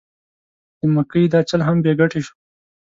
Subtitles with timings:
[0.79, 2.33] د مکۍ دا چل هم بې ګټې شو.